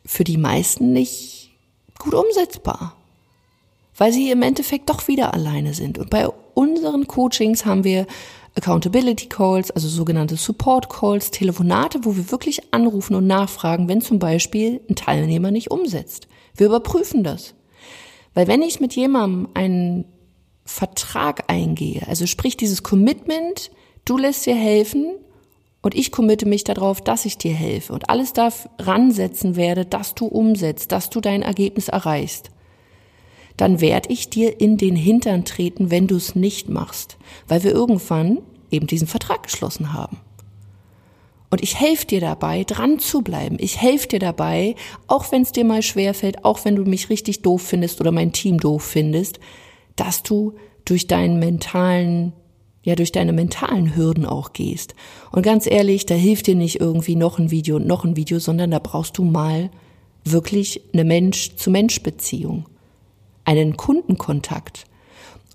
für 0.06 0.24
die 0.24 0.38
meisten 0.38 0.94
nicht 0.94 1.52
gut 2.00 2.14
umsetzbar, 2.14 2.96
weil 3.98 4.14
sie 4.14 4.32
im 4.32 4.42
Endeffekt 4.42 4.90
doch 4.90 5.08
wieder 5.08 5.34
alleine 5.34 5.74
sind. 5.74 5.98
Und 5.98 6.10
bei 6.10 6.30
unseren 6.54 7.08
Coachings 7.08 7.66
haben 7.66 7.84
wir 7.84 8.08
Accountability 8.56 9.28
Calls, 9.28 9.70
also 9.70 9.88
sogenannte 9.88 10.36
Support 10.36 10.90
Calls, 10.90 11.30
Telefonate, 11.30 12.00
wo 12.04 12.16
wir 12.16 12.32
wirklich 12.32 12.74
anrufen 12.74 13.16
und 13.16 13.28
nachfragen, 13.28 13.88
wenn 13.88 14.02
zum 14.02 14.18
Beispiel 14.18 14.82
ein 14.90 14.96
Teilnehmer 14.96 15.52
nicht 15.52 15.70
umsetzt. 15.70 16.28
Wir 16.56 16.68
überprüfen 16.68 17.24
das. 17.24 17.54
Weil 18.34 18.48
wenn 18.48 18.62
ich 18.62 18.80
mit 18.80 18.96
jemandem 18.96 19.50
einen 19.54 20.06
Vertrag 20.68 21.46
eingehe, 21.48 22.06
also 22.08 22.28
sprich 22.28 22.58
dieses 22.58 22.84
Commitment, 22.84 23.72
du 24.06 24.18
lässt 24.18 24.46
dir 24.46 24.56
helfen 24.56 25.16
und 25.82 25.96
ich 25.96 26.12
committe 26.12 26.46
mich 26.46 26.66
darauf, 26.66 27.02
dass 27.02 27.26
ich 27.26 27.38
dir 27.38 27.54
helfe 27.54 27.94
und 27.94 28.10
alles 28.10 28.34
daran 28.34 29.12
setzen 29.12 29.56
werde, 29.56 29.86
dass 29.86 30.14
du 30.14 30.26
umsetzt, 30.26 30.92
dass 30.92 31.10
du 31.10 31.22
dein 31.22 31.42
Ergebnis 31.42 31.88
erreichst, 31.88 32.52
dann 33.56 33.80
werde 33.80 34.12
ich 34.12 34.30
dir 34.30 34.60
in 34.60 34.78
den 34.78 34.98
Hintern 34.98 35.46
treten, 35.46 35.90
wenn 35.90 36.08
du 36.08 36.18
es 36.18 36.36
nicht 36.36 36.68
machst, 36.68 37.18
weil 37.48 37.64
wir 37.64 37.72
irgendwann 37.72 38.40
eben 38.70 38.88
diesen 38.88 39.08
Vertrag 39.08 39.44
geschlossen 39.44 39.94
haben. 39.94 40.18
Und 41.50 41.64
ich 41.64 41.80
helfe 41.80 42.06
dir 42.06 42.20
dabei, 42.20 42.66
dran 42.66 43.00
zu 43.00 43.22
bleiben. 43.22 43.56
Ich 43.60 43.82
helfe 43.82 44.10
dir 44.10 44.20
dabei, 44.20 44.76
auch 45.08 45.32
wenn 45.32 45.44
es 45.44 45.54
dir 45.54 45.64
mal 45.64 45.82
schwerfällt, 45.82 46.44
auch 46.44 46.66
wenn 46.66 46.76
du 46.76 46.84
mich 46.84 47.10
richtig 47.10 47.42
doof 47.42 47.62
findest 47.62 48.02
oder 48.02 48.12
mein 48.12 48.34
Team 48.34 48.60
doof 48.60 48.84
findest, 48.84 49.40
dass 49.98 50.24
du 50.24 50.54
durch 50.86 51.08
deinen 51.08 51.40
mentalen, 51.40 52.32
ja, 52.84 52.96
durch 52.96 53.12
deine 53.12 53.34
mentalen 53.34 53.96
Hürden 53.96 54.26
auch 54.26 54.54
gehst. 54.54 54.96
Und 55.32 55.42
ganz 55.42 55.68
ehrlich, 55.68 56.06
da 56.06 56.16
hilft 56.16 56.48
dir 56.48 56.56
nicht 56.56 56.80
irgendwie 56.80 57.16
noch 57.16 57.38
ein 57.38 57.52
Video 57.52 57.76
und 57.76 57.86
noch 57.86 58.06
ein 58.06 58.16
Video, 58.16 58.40
sondern 58.40 58.72
da 58.72 58.80
brauchst 58.80 59.18
du 59.18 59.24
mal 59.24 59.70
wirklich 60.24 60.82
eine 60.94 61.04
Mensch-zu-Mensch-Beziehung 61.04 62.66
einen 63.48 63.78
Kundenkontakt. 63.78 64.84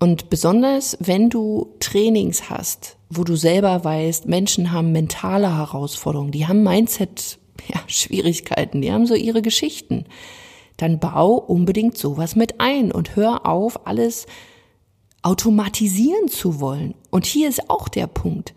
Und 0.00 0.30
besonders, 0.30 0.96
wenn 0.98 1.30
du 1.30 1.74
Trainings 1.78 2.50
hast, 2.50 2.96
wo 3.10 3.22
du 3.22 3.36
selber 3.36 3.84
weißt, 3.84 4.26
Menschen 4.26 4.72
haben 4.72 4.90
mentale 4.90 5.56
Herausforderungen, 5.56 6.32
die 6.32 6.48
haben 6.48 6.64
Mindset, 6.64 7.38
ja, 7.68 7.80
Schwierigkeiten, 7.86 8.80
die 8.80 8.90
haben 8.90 9.06
so 9.06 9.14
ihre 9.14 9.42
Geschichten, 9.42 10.06
dann 10.76 10.98
bau 10.98 11.34
unbedingt 11.34 11.96
sowas 11.96 12.36
mit 12.36 12.60
ein 12.60 12.92
und 12.92 13.16
hör 13.16 13.46
auf, 13.46 13.86
alles 13.86 14.26
automatisieren 15.22 16.28
zu 16.28 16.60
wollen. 16.60 16.94
Und 17.10 17.26
hier 17.26 17.48
ist 17.48 17.70
auch 17.70 17.88
der 17.88 18.06
Punkt. 18.06 18.54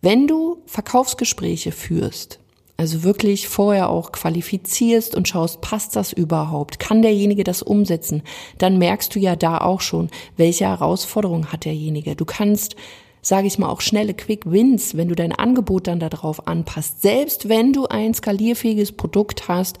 Wenn 0.00 0.26
du 0.26 0.58
Verkaufsgespräche 0.66 1.72
führst, 1.72 2.38
also 2.76 3.04
wirklich 3.04 3.48
vorher 3.48 3.88
auch 3.90 4.12
qualifizierst 4.12 5.14
und 5.14 5.28
schaust, 5.28 5.60
passt 5.60 5.94
das 5.94 6.12
überhaupt? 6.12 6.80
Kann 6.80 7.02
derjenige 7.02 7.44
das 7.44 7.62
umsetzen? 7.62 8.22
Dann 8.58 8.78
merkst 8.78 9.14
du 9.14 9.20
ja 9.20 9.36
da 9.36 9.58
auch 9.58 9.80
schon, 9.80 10.10
welche 10.36 10.64
Herausforderungen 10.64 11.52
hat 11.52 11.64
derjenige. 11.64 12.16
Du 12.16 12.24
kannst, 12.24 12.74
sage 13.20 13.46
ich 13.46 13.58
mal, 13.58 13.68
auch 13.68 13.80
schnelle 13.80 14.14
Quick 14.14 14.50
Wins, 14.50 14.96
wenn 14.96 15.08
du 15.08 15.14
dein 15.14 15.32
Angebot 15.32 15.86
dann 15.86 16.00
darauf 16.00 16.48
anpasst. 16.48 17.02
Selbst 17.02 17.48
wenn 17.48 17.72
du 17.72 17.86
ein 17.86 18.14
skalierfähiges 18.14 18.92
Produkt 18.92 19.46
hast 19.46 19.78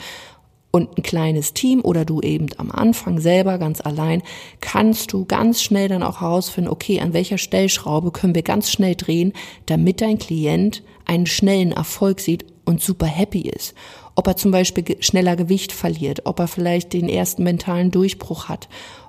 und 0.72 0.98
ein 0.98 1.02
kleines 1.02 1.52
Team 1.52 1.82
oder 1.82 2.04
du 2.04 2.20
eben 2.20 2.46
am 2.56 2.72
Anfang 2.72 3.20
selber 3.20 3.58
ganz 3.58 3.80
allein, 3.80 4.22
kannst 4.60 5.12
du 5.12 5.26
ganz 5.26 5.62
schnell 5.62 5.88
dann 5.88 6.02
auch 6.02 6.22
herausfinden, 6.22 6.70
okay, 6.70 6.98
an 7.00 7.12
welcher 7.12 7.38
Stellschraube 7.38 8.10
können 8.10 8.34
wir 8.34 8.42
ganz 8.42 8.70
schnell 8.70 8.96
drehen, 8.96 9.34
damit 9.66 10.00
dein 10.00 10.18
Klient 10.18 10.82
einen 11.04 11.26
schnellen 11.26 11.72
Erfolg 11.72 12.20
sieht 12.20 12.46
und 12.64 12.80
super 12.80 13.06
happy 13.06 13.42
ist. 13.42 13.74
Ob 14.14 14.26
er 14.26 14.36
zum 14.36 14.50
Beispiel 14.50 14.96
schneller 15.00 15.36
Gewicht 15.36 15.72
verliert, 15.72 16.22
ob 16.24 16.40
er 16.40 16.48
vielleicht 16.48 16.92
den 16.94 17.08
ersten 17.08 17.42
mentalen 17.42 17.90
Durchbruch 17.90 18.48
hat, 18.48 18.68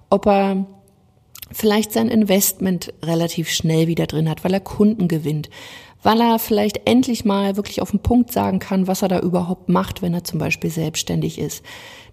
ob 0.09 0.27
er 0.27 0.65
vielleicht 1.51 1.93
sein 1.93 2.09
Investment 2.09 2.93
relativ 3.03 3.49
schnell 3.49 3.87
wieder 3.87 4.07
drin 4.07 4.29
hat, 4.29 4.43
weil 4.43 4.53
er 4.53 4.59
Kunden 4.59 5.07
gewinnt, 5.07 5.49
weil 6.03 6.21
er 6.21 6.37
vielleicht 6.37 6.81
endlich 6.85 7.25
mal 7.25 7.55
wirklich 7.55 7.81
auf 7.81 7.91
den 7.91 8.01
Punkt 8.01 8.31
sagen 8.31 8.59
kann, 8.59 8.87
was 8.87 9.01
er 9.01 9.07
da 9.07 9.19
überhaupt 9.19 9.69
macht, 9.69 10.01
wenn 10.01 10.13
er 10.13 10.23
zum 10.23 10.39
Beispiel 10.39 10.69
selbstständig 10.69 11.39
ist. 11.39 11.63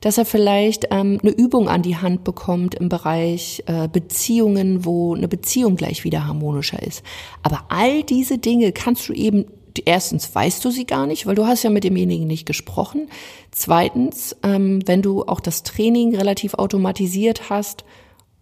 Dass 0.01 0.17
er 0.17 0.25
vielleicht 0.25 0.87
ähm, 0.91 1.19
eine 1.23 1.33
Übung 1.33 1.69
an 1.69 1.83
die 1.83 1.97
Hand 1.97 2.25
bekommt 2.25 2.75
im 2.77 2.89
Bereich 2.89 3.63
äh, 3.67 3.89
Beziehungen, 3.89 4.85
wo 4.85 5.15
eine 5.15 5.29
Beziehung 5.29 5.77
gleich 5.77 6.05
wieder 6.05 6.27
harmonischer 6.27 6.83
ist. 6.83 7.03
Aber 7.43 7.65
all 7.69 8.03
diese 8.03 8.39
Dinge 8.39 8.73
kannst 8.73 9.09
du 9.09 9.13
eben 9.13 9.45
erstens 9.85 10.35
weißt 10.35 10.65
du 10.65 10.71
sie 10.71 10.85
gar 10.85 11.07
nicht, 11.07 11.27
weil 11.27 11.35
du 11.35 11.47
hast 11.47 11.63
ja 11.63 11.71
mit 11.71 11.85
demjenigen 11.85 12.27
nicht 12.27 12.47
gesprochen. 12.47 13.09
Zweitens, 13.51 14.37
ähm, 14.43 14.81
wenn 14.87 15.03
du 15.03 15.25
auch 15.25 15.41
das 15.41 15.63
Training 15.63 16.17
relativ 16.17 16.55
automatisiert 16.55 17.51
hast, 17.51 17.85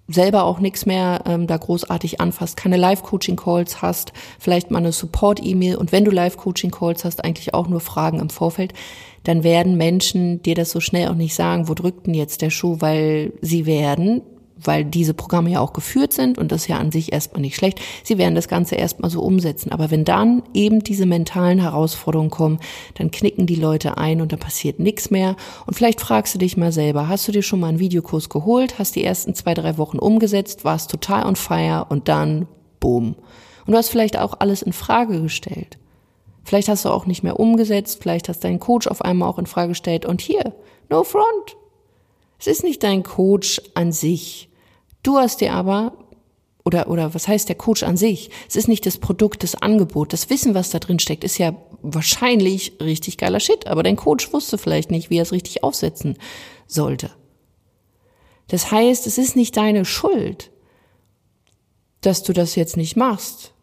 selber 0.09 0.45
auch 0.45 0.59
nichts 0.59 0.87
mehr 0.87 1.23
ähm, 1.27 1.47
da 1.47 1.57
großartig 1.57 2.21
anfasst, 2.21 2.57
keine 2.57 2.79
Live-Coaching-Calls 2.79 3.83
hast, 3.83 4.13
vielleicht 4.39 4.71
mal 4.71 4.79
eine 4.79 4.93
Support-E-Mail 4.93 5.77
und 5.77 5.93
wenn 5.93 6.05
du 6.05 6.11
Live-Coaching-Calls 6.11 7.05
hast, 7.05 7.25
eigentlich 7.25 7.55
auch 7.55 7.69
nur 7.69 7.81
Fragen 7.81 8.19
im 8.19 8.31
Vorfeld, 8.31 8.73
dann 9.25 9.45
werden 9.45 9.77
Menschen 9.77 10.43
dir 10.43 10.55
das 10.55 10.71
so 10.71 10.81
schnell 10.81 11.09
auch 11.09 11.15
nicht 11.15 11.35
sagen, 11.35 11.69
wo 11.69 11.75
drückt 11.75 12.07
denn 12.07 12.15
jetzt 12.15 12.41
der 12.41 12.51
Schuh, 12.51 12.77
weil 12.81 13.35
sie 13.43 13.67
werden 13.67 14.23
weil 14.63 14.85
diese 14.85 15.15
Programme 15.15 15.51
ja 15.51 15.61
auch 15.61 15.73
geführt 15.73 16.13
sind 16.13 16.39
und 16.39 16.53
das 16.53 16.63
ist 16.63 16.69
ja 16.69 16.79
an 16.79 16.91
sich 16.91 17.13
erstmal 17.13 17.41
nicht 17.41 17.57
schlecht. 17.57 17.81
Sie 18.03 18.19
werden 18.19 18.35
das 18.35 18.49
Ganze 18.49 18.75
erstmal 18.75 19.11
so 19.11 19.23
umsetzen. 19.23 19.73
Aber 19.73 19.91
wenn 19.91 20.05
dann 20.05 20.43
eben 20.55 20.81
diese 20.81 21.07
mentalen 21.07 21.61
Herausforderungen 21.61 22.31
kommen, 22.31 22.61
dann 22.95 23.11
knicken 23.11 23.47
die 23.47 23.55
Leute 23.55 23.99
ein 23.99 24.21
und 24.21 24.33
da 24.33 24.37
passiert 24.37 24.79
nichts 24.79 25.11
mehr. 25.11 25.37
Und 25.67 25.75
vielleicht 25.75 26.01
fragst 26.01 26.35
du 26.35 26.39
dich 26.39 26.57
mal 26.57 26.73
selber, 26.73 27.09
hast 27.09 27.27
du 27.29 27.33
dir 27.33 27.43
schon 27.43 27.61
mal 27.61 27.69
einen 27.69 27.79
Videokurs 27.79 28.29
geholt, 28.29 28.79
hast 28.79 28.97
die 28.97 29.05
ersten 29.05 29.35
zwei, 29.35 29.55
drei 29.55 29.79
Wochen 29.79 29.99
umgesetzt, 29.99 30.65
warst 30.65 30.91
total 30.91 31.27
on 31.27 31.37
fire 31.37 31.87
und 31.89 32.09
dann 32.09 32.47
boom. 32.81 33.17
Und 33.67 33.73
du 33.73 33.77
hast 33.77 33.91
vielleicht 33.91 34.19
auch 34.19 34.35
alles 34.41 34.63
in 34.63 34.73
Frage 34.73 35.21
gestellt. 35.23 35.79
Vielleicht 36.49 36.69
hast 36.69 36.87
du 36.87 36.89
auch 36.89 37.05
nicht 37.05 37.23
mehr 37.23 37.39
umgesetzt, 37.39 37.99
vielleicht 38.01 38.31
hast 38.31 38.43
deinen 38.43 38.59
Coach 38.59 38.87
auf 38.87 39.03
einmal 39.03 39.29
auch 39.29 39.39
in 39.39 39.45
Frage 39.45 39.69
gestellt 39.69 40.07
und 40.07 40.23
hier, 40.23 40.55
no 40.89 41.05
front. 41.05 41.57
Es 42.39 42.47
ist 42.47 42.65
nicht 42.65 42.83
dein 42.83 43.03
Coach 43.03 43.61
an 43.75 43.93
sich, 43.93 44.48
Du 45.09 45.17
hast 45.17 45.41
dir 45.41 45.55
aber 45.55 45.95
oder, 46.67 46.91
oder 46.91 47.15
was 47.15 47.27
heißt 47.27 47.49
der 47.49 47.57
Coach 47.57 47.83
an 47.83 47.97
sich? 47.97 48.29
Es 48.47 48.57
ist 48.57 48.69
nicht 48.69 48.85
das 48.85 48.99
Produkt, 48.99 49.43
das 49.43 49.55
Angebot. 49.55 50.13
Das 50.13 50.29
Wissen, 50.29 50.53
was 50.53 50.69
da 50.69 50.81
drin 50.81 50.99
steckt, 50.99 51.25
ist 51.25 51.39
ja 51.39 51.55
wahrscheinlich 51.81 52.75
richtig 52.79 53.17
geiler 53.17 53.41
Shit. 53.41 53.67
Aber 53.67 53.83
dein 53.83 53.97
Coach 53.97 54.35
wusste 54.35 54.59
vielleicht 54.59 54.91
nicht, 54.91 55.09
wie 55.09 55.17
er 55.17 55.23
es 55.23 55.33
richtig 55.33 55.65
aufsetzen 55.65 56.19
sollte. 56.67 57.11
Das 58.49 58.71
heißt, 58.71 59.07
es 59.07 59.17
ist 59.17 59.35
nicht 59.35 59.57
deine 59.57 59.87
Schuld, 59.87 60.51
dass 62.03 62.23
du 62.23 62.35
das 62.35 62.55
jetzt 62.55 62.77
nicht 62.77 62.95
machst 62.95 63.55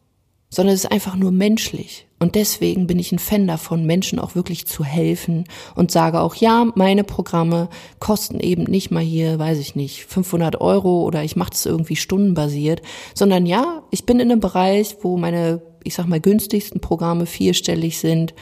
sondern 0.56 0.74
es 0.74 0.86
ist 0.86 0.92
einfach 0.92 1.16
nur 1.16 1.32
menschlich. 1.32 2.08
Und 2.26 2.34
deswegen 2.34 2.88
bin 2.88 2.98
ich 2.98 3.12
ein 3.12 3.20
Fan 3.20 3.46
davon, 3.46 3.86
Menschen 3.86 4.18
auch 4.18 4.34
wirklich 4.34 4.66
zu 4.66 4.84
helfen 4.84 5.44
und 5.76 5.92
sage 5.92 6.22
auch, 6.22 6.34
ja, 6.34 6.72
meine 6.74 7.04
Programme 7.04 7.70
kosten 8.00 8.40
eben 8.40 8.64
nicht 8.64 8.90
mal 8.90 9.04
hier, 9.04 9.38
weiß 9.38 9.60
ich 9.60 9.76
nicht, 9.76 10.06
500 10.06 10.60
Euro 10.60 11.04
oder 11.04 11.24
ich 11.24 11.36
mache 11.36 11.52
das 11.52 11.68
irgendwie 11.68 11.96
stundenbasiert, 11.96 12.82
sondern 13.14 13.46
ja, 13.46 13.84
ich 13.92 14.08
bin 14.08 14.20
in 14.20 14.32
einem 14.32 14.40
Bereich, 14.40 14.98
wo 15.04 15.18
meine, 15.18 15.62
ich 15.84 15.94
sag 15.94 16.08
mal, 16.08 16.20
günstigsten 16.20 16.82
Programme 16.82 17.28
vierstellig 17.28 18.00
sind 18.00 18.34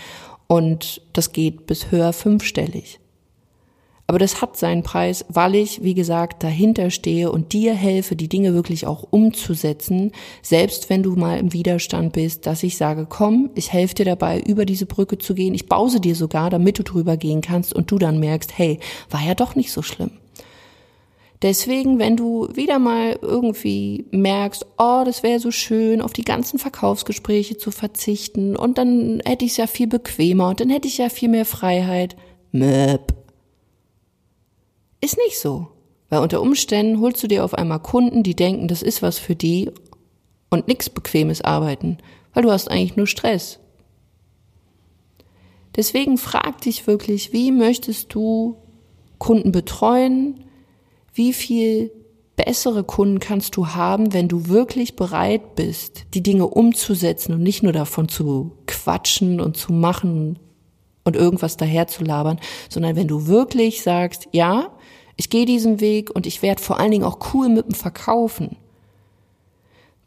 und 0.48 1.02
das 1.12 1.34
geht 1.34 1.66
bis 1.66 1.92
höher 1.92 2.14
fünfstellig. 2.14 3.02
Aber 4.06 4.20
das 4.20 4.42
hat 4.42 4.58
seinen 4.58 4.84
Preis, 4.84 5.26
weil 5.30 5.56
ich, 5.56 5.82
wie 5.82 5.94
gesagt, 5.94 6.44
dahinter 6.44 6.90
stehe 6.90 7.32
und 7.32 7.54
dir 7.54 7.74
helfe, 7.74 8.16
die 8.16 8.28
Dinge 8.28 8.54
wirklich 8.54 8.86
auch 8.86 9.08
umzusetzen, 9.10 10.12
selbst 10.42 10.90
wenn 10.90 11.04
du 11.04 11.16
mal 11.16 11.40
im 11.40 11.54
Widerstand 11.54 12.12
bist, 12.12 12.46
dass 12.46 12.64
ich 12.64 12.76
sage, 12.76 13.08
komm, 13.10 13.50
ich 13.56 13.72
helfe 13.72 13.96
dir 13.96 14.06
dabei, 14.06 14.42
über 14.42 14.66
diese 14.66 14.86
Brücke 14.86 15.18
zu 15.18 15.34
gehen. 15.34 15.54
Ich 15.54 15.70
pause 15.70 16.02
dir 16.02 16.16
sogar, 16.16 16.50
damit 16.50 16.80
du 16.80 16.84
drüber 16.84 17.16
gehen 17.16 17.42
kannst 17.42 17.74
und 17.74 17.92
du 17.92 17.98
dann 17.98 18.20
merkst, 18.20 18.58
hey, 18.58 18.80
war 19.10 19.26
ja 19.26 19.36
doch 19.36 19.56
nicht 19.56 19.72
so 19.72 19.82
schlimm. 19.82 20.12
Deswegen, 21.42 22.00
wenn 22.00 22.16
du 22.16 22.48
wieder 22.54 22.80
mal 22.80 23.18
irgendwie 23.22 24.06
merkst, 24.12 24.66
oh, 24.78 25.04
das 25.06 25.24
wäre 25.24 25.42
so 25.42 25.52
schön, 25.52 26.02
auf 26.02 26.14
die 26.14 26.24
ganzen 26.24 26.58
Verkaufsgespräche 26.58 27.58
zu 27.58 27.70
verzichten 27.70 28.56
und 28.56 28.78
dann 28.78 29.22
hätte 29.26 29.44
ich 29.44 29.52
es 29.52 29.58
ja 29.58 29.68
viel 29.68 29.88
bequemer 29.88 30.50
und 30.50 30.62
dann 30.62 30.70
hätte 30.70 30.88
ich 30.88 31.00
ja 31.00 31.10
viel 31.10 31.28
mehr 31.30 31.46
Freiheit. 31.46 32.16
Möp. 32.54 33.13
Ist 35.04 35.18
nicht 35.18 35.38
so. 35.38 35.68
Weil 36.08 36.22
unter 36.22 36.42
Umständen 36.42 37.02
holst 37.02 37.22
du 37.22 37.28
dir 37.28 37.44
auf 37.44 37.54
einmal 37.56 37.82
Kunden, 37.82 38.24
die 38.24 38.38
denken, 38.38 38.70
das 38.70 38.82
ist 38.82 39.02
was 39.02 39.18
für 39.18 39.36
die 39.36 39.70
und 40.50 40.70
nichts 40.70 40.90
bequemes 40.90 41.42
Arbeiten, 41.42 41.98
weil 42.34 42.44
du 42.44 42.52
hast 42.52 42.72
eigentlich 42.72 42.96
nur 42.96 43.08
Stress. 43.08 43.60
Deswegen 45.76 46.18
frag 46.18 46.62
dich 46.62 46.88
wirklich, 46.88 47.34
wie 47.34 47.52
möchtest 47.52 48.14
du 48.14 48.56
Kunden 49.18 49.52
betreuen? 49.52 50.46
Wie 51.14 51.34
viel 51.34 51.92
bessere 52.38 52.86
Kunden 52.86 53.20
kannst 53.20 53.58
du 53.58 53.68
haben, 53.68 54.14
wenn 54.14 54.30
du 54.30 54.48
wirklich 54.48 54.96
bereit 54.96 55.56
bist, 55.56 56.06
die 56.14 56.24
Dinge 56.24 56.48
umzusetzen 56.48 57.34
und 57.34 57.44
nicht 57.44 57.62
nur 57.62 57.74
davon 57.74 58.08
zu 58.08 58.54
quatschen 58.68 59.42
und 59.42 59.58
zu 59.58 59.74
machen 59.74 60.40
und 61.04 61.18
irgendwas 61.18 61.58
daher 61.58 61.88
zu 61.88 62.06
labern, 62.06 62.40
sondern 62.70 62.96
wenn 62.96 63.10
du 63.10 63.28
wirklich 63.28 63.84
sagst, 63.84 64.30
ja, 64.32 64.73
Ich 65.16 65.30
gehe 65.30 65.46
diesen 65.46 65.80
Weg 65.80 66.10
und 66.16 66.26
ich 66.26 66.42
werde 66.42 66.62
vor 66.62 66.80
allen 66.80 66.92
Dingen 66.92 67.04
auch 67.04 67.34
cool 67.34 67.50
mit 67.50 67.66
dem 67.66 67.76
Verkaufen. 67.76 68.58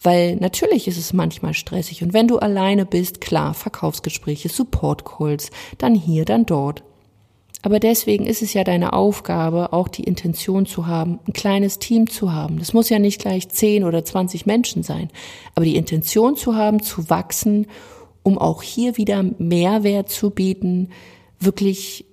Weil 0.02 0.36
natürlich 0.36 0.88
ist 0.88 0.98
es 0.98 1.12
manchmal 1.12 1.54
stressig 1.54 2.02
und 2.02 2.12
wenn 2.12 2.28
du 2.28 2.38
alleine 2.38 2.84
bist, 2.84 3.20
klar, 3.20 3.54
Verkaufsgespräche, 3.54 4.48
Support 4.48 5.04
Calls, 5.04 5.50
dann 5.78 5.94
hier, 5.94 6.25
dann 6.25 6.46
dort. 6.46 6.82
Aber 7.62 7.80
deswegen 7.80 8.26
ist 8.26 8.42
es 8.42 8.52
ja 8.52 8.62
deine 8.62 8.92
Aufgabe, 8.92 9.72
auch 9.72 9.88
die 9.88 10.04
Intention 10.04 10.66
zu 10.66 10.86
haben, 10.86 11.18
ein 11.26 11.32
kleines 11.32 11.80
Team 11.80 12.08
zu 12.08 12.32
haben. 12.32 12.60
Das 12.60 12.72
muss 12.72 12.90
ja 12.90 13.00
nicht 13.00 13.20
gleich 13.20 13.48
10 13.48 13.82
oder 13.82 14.04
20 14.04 14.46
Menschen 14.46 14.84
sein, 14.84 15.10
aber 15.56 15.64
die 15.64 15.75
Intention 15.75 16.36
zu 16.36 16.54
haben, 16.54 16.80
zu 16.80 17.10
wachsen, 17.10 17.66
um 18.22 18.38
auch 18.38 18.62
hier 18.62 18.96
wieder 18.96 19.25
Mehrwert 19.38 20.10
zu 20.10 20.30
bieten, 20.30 20.90
wirklich 21.40 22.05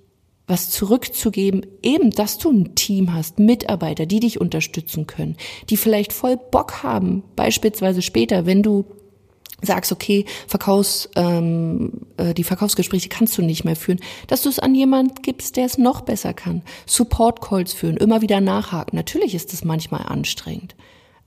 was 0.46 0.70
zurückzugeben, 0.70 1.66
eben, 1.82 2.10
dass 2.10 2.38
du 2.38 2.50
ein 2.50 2.74
Team 2.74 3.14
hast, 3.14 3.38
Mitarbeiter, 3.38 4.06
die 4.06 4.20
dich 4.20 4.40
unterstützen 4.40 5.06
können, 5.06 5.36
die 5.70 5.76
vielleicht 5.76 6.12
voll 6.12 6.36
Bock 6.36 6.82
haben, 6.82 7.22
beispielsweise 7.34 8.02
später, 8.02 8.44
wenn 8.46 8.62
du 8.62 8.84
sagst, 9.62 9.92
okay, 9.92 10.26
Verkaufs, 10.46 11.08
ähm, 11.16 11.92
äh, 12.16 12.34
die 12.34 12.44
Verkaufsgespräche 12.44 13.08
kannst 13.08 13.38
du 13.38 13.42
nicht 13.42 13.64
mehr 13.64 13.76
führen, 13.76 14.00
dass 14.26 14.42
du 14.42 14.48
es 14.48 14.58
an 14.58 14.74
jemand 14.74 15.22
gibst, 15.22 15.56
der 15.56 15.64
es 15.64 15.78
noch 15.78 16.02
besser 16.02 16.34
kann. 16.34 16.62
Support 16.86 17.40
Calls 17.40 17.72
führen, 17.72 17.96
immer 17.96 18.20
wieder 18.20 18.40
nachhaken. 18.40 18.96
Natürlich 18.96 19.34
ist 19.34 19.54
es 19.54 19.64
manchmal 19.64 20.02
anstrengend. 20.06 20.74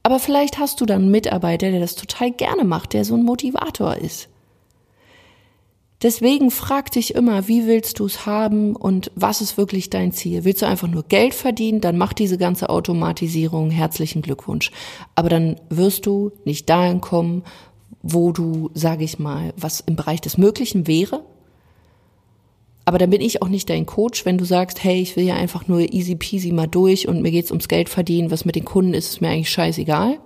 Aber 0.04 0.20
vielleicht 0.20 0.60
hast 0.60 0.80
du 0.80 0.86
dann 0.86 1.04
einen 1.04 1.12
Mitarbeiter, 1.12 1.72
der 1.72 1.80
das 1.80 1.96
total 1.96 2.32
gerne 2.32 2.64
macht, 2.64 2.94
der 2.94 3.04
so 3.04 3.16
ein 3.16 3.24
Motivator 3.24 3.96
ist. 3.96 4.30
Deswegen 6.04 6.52
frag 6.52 6.92
dich 6.92 7.16
immer, 7.16 7.48
wie 7.48 7.66
willst 7.66 8.00
du 8.00 8.06
es 8.06 8.28
haben 8.28 8.76
und 8.76 9.12
was 9.16 9.42
ist 9.42 9.58
wirklich 9.58 9.90
dein 9.90 10.12
Ziel? 10.12 10.44
Willst 10.44 10.62
du 10.62 10.68
einfach 10.68 10.88
nur 10.88 11.02
Geld 11.02 11.34
verdienen, 11.34 11.82
dann 11.82 11.98
mach 11.98 12.14
diese 12.14 12.38
ganze 12.38 12.70
Automatisierung, 12.70 13.72
herzlichen 13.72 14.22
Glückwunsch. 14.22 14.72
Aber 15.16 15.30
dann 15.30 15.60
wirst 15.70 16.06
du 16.06 16.32
nicht 16.46 16.70
dahin 16.70 17.02
kommen, 17.02 17.44
wo 18.04 18.32
du, 18.32 18.70
sage 18.76 19.04
ich 19.04 19.18
mal, 19.18 19.54
was 19.58 19.80
im 19.80 19.96
Bereich 19.96 20.22
des 20.22 20.38
Möglichen 20.38 20.86
wäre. 20.86 21.24
Aber 22.86 23.00
dann 23.00 23.10
bin 23.10 23.20
ich 23.20 23.42
auch 23.42 23.50
nicht 23.50 23.70
dein 23.70 23.88
Coach, 23.88 24.24
wenn 24.24 24.38
du 24.38 24.46
sagst, 24.46 24.84
hey, 24.84 25.02
ich 25.02 25.16
will 25.16 25.26
ja 25.26 25.36
einfach 25.36 25.68
nur 25.68 25.82
easy 25.82 26.16
peasy 26.16 26.52
mal 26.52 26.68
durch 26.68 27.08
und 27.08 27.24
mir 27.24 27.32
geht's 27.32 27.52
ums 27.52 27.68
Geld 27.68 27.90
verdienen, 27.90 28.30
was 28.30 28.46
mit 28.46 28.56
den 28.56 28.66
Kunden 28.66 28.94
ist, 28.94 29.10
ist 29.10 29.22
mir 29.22 29.30
eigentlich 29.30 29.50
scheißegal. 29.50 30.20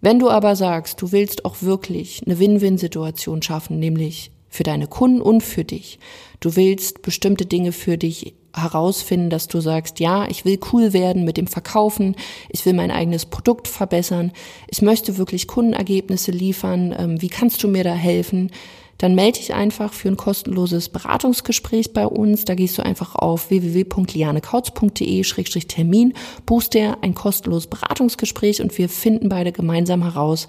Wenn 0.00 0.18
du 0.18 0.30
aber 0.30 0.56
sagst, 0.56 1.02
du 1.02 1.12
willst 1.12 1.44
auch 1.44 1.60
wirklich 1.60 2.22
eine 2.24 2.38
Win-Win-Situation 2.38 3.42
schaffen, 3.42 3.78
nämlich 3.78 4.30
für 4.56 4.64
deine 4.64 4.86
Kunden 4.86 5.20
und 5.20 5.42
für 5.42 5.64
dich. 5.64 5.98
Du 6.40 6.56
willst 6.56 7.02
bestimmte 7.02 7.44
Dinge 7.46 7.72
für 7.72 7.98
dich 7.98 8.34
herausfinden, 8.54 9.30
dass 9.30 9.48
du 9.48 9.60
sagst, 9.60 9.98
ja, 10.00 10.26
ich 10.28 10.46
will 10.46 10.58
cool 10.72 10.94
werden 10.94 11.24
mit 11.24 11.36
dem 11.36 11.46
Verkaufen, 11.46 12.16
ich 12.48 12.64
will 12.64 12.72
mein 12.72 12.90
eigenes 12.90 13.26
Produkt 13.26 13.68
verbessern, 13.68 14.32
ich 14.68 14.80
möchte 14.82 15.18
wirklich 15.18 15.46
Kundenergebnisse 15.46 16.30
liefern, 16.30 16.94
ähm, 16.98 17.20
wie 17.20 17.28
kannst 17.28 17.62
du 17.62 17.68
mir 17.68 17.84
da 17.84 17.92
helfen? 17.94 18.50
Dann 18.98 19.14
melde 19.14 19.40
dich 19.40 19.52
einfach 19.52 19.92
für 19.92 20.08
ein 20.08 20.16
kostenloses 20.16 20.88
Beratungsgespräch 20.88 21.92
bei 21.92 22.06
uns. 22.06 22.46
Da 22.46 22.54
gehst 22.54 22.78
du 22.78 22.82
einfach 22.82 23.14
auf 23.14 23.50
www.lianekautz.de-termin, 23.50 26.14
buchst 26.46 26.72
dir 26.72 26.96
ein 27.02 27.14
kostenloses 27.14 27.66
Beratungsgespräch 27.66 28.62
und 28.62 28.78
wir 28.78 28.88
finden 28.88 29.28
beide 29.28 29.52
gemeinsam 29.52 30.02
heraus, 30.02 30.46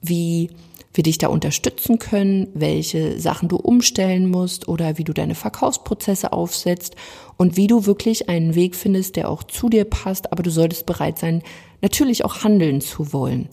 wie 0.00 0.48
wir 0.94 1.02
dich 1.02 1.18
da 1.18 1.28
unterstützen 1.28 1.98
können, 1.98 2.48
welche 2.54 3.18
Sachen 3.18 3.48
du 3.48 3.56
umstellen 3.56 4.30
musst 4.30 4.68
oder 4.68 4.98
wie 4.98 5.04
du 5.04 5.12
deine 5.12 5.34
Verkaufsprozesse 5.34 6.32
aufsetzt 6.32 6.96
und 7.36 7.56
wie 7.56 7.66
du 7.66 7.86
wirklich 7.86 8.28
einen 8.28 8.54
Weg 8.54 8.76
findest, 8.76 9.16
der 9.16 9.28
auch 9.28 9.42
zu 9.42 9.68
dir 9.68 9.84
passt, 9.84 10.32
aber 10.32 10.42
du 10.42 10.50
solltest 10.50 10.86
bereit 10.86 11.18
sein, 11.18 11.42
natürlich 11.80 12.24
auch 12.24 12.44
handeln 12.44 12.80
zu 12.80 13.12
wollen. 13.12 13.48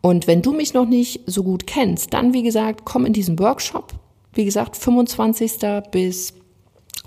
Und 0.00 0.26
wenn 0.26 0.42
du 0.42 0.52
mich 0.52 0.74
noch 0.74 0.86
nicht 0.86 1.20
so 1.26 1.42
gut 1.42 1.66
kennst, 1.66 2.14
dann 2.14 2.32
wie 2.32 2.42
gesagt, 2.42 2.82
komm 2.84 3.04
in 3.04 3.12
diesen 3.12 3.38
Workshop. 3.38 3.92
Wie 4.32 4.44
gesagt, 4.44 4.76
25. 4.76 5.52
bis 5.90 6.34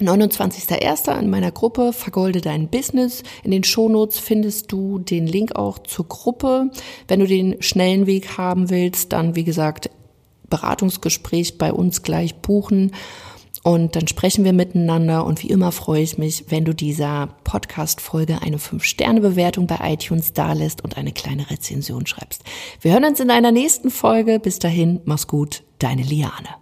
29.01. 0.01 1.19
in 1.19 1.29
meiner 1.29 1.51
Gruppe 1.51 1.93
Vergolde 1.93 2.41
dein 2.41 2.67
Business. 2.67 3.23
In 3.43 3.51
den 3.51 3.63
Shownotes 3.63 4.19
findest 4.19 4.71
du 4.71 4.99
den 4.99 5.27
Link 5.27 5.55
auch 5.55 5.79
zur 5.79 6.07
Gruppe. 6.07 6.71
Wenn 7.07 7.19
du 7.19 7.27
den 7.27 7.61
schnellen 7.61 8.07
Weg 8.07 8.37
haben 8.37 8.69
willst, 8.69 9.13
dann 9.13 9.35
wie 9.35 9.43
gesagt 9.43 9.89
Beratungsgespräch 10.49 11.57
bei 11.57 11.71
uns 11.71 12.03
gleich 12.03 12.35
buchen 12.35 12.91
und 13.63 13.95
dann 13.95 14.07
sprechen 14.07 14.43
wir 14.43 14.53
miteinander 14.53 15.25
und 15.25 15.43
wie 15.43 15.49
immer 15.49 15.71
freue 15.71 16.01
ich 16.01 16.17
mich, 16.17 16.45
wenn 16.49 16.65
du 16.65 16.73
dieser 16.73 17.29
Podcast-Folge 17.43 18.41
eine 18.41 18.57
5-Sterne-Bewertung 18.57 19.67
bei 19.67 19.77
iTunes 19.93 20.33
dalässt 20.33 20.83
und 20.83 20.97
eine 20.97 21.11
kleine 21.11 21.49
Rezension 21.49 22.07
schreibst. 22.07 22.43
Wir 22.79 22.93
hören 22.93 23.05
uns 23.05 23.19
in 23.19 23.29
einer 23.29 23.51
nächsten 23.51 23.91
Folge. 23.91 24.39
Bis 24.39 24.57
dahin, 24.57 25.01
mach's 25.05 25.27
gut, 25.27 25.63
deine 25.77 26.01
Liane. 26.01 26.60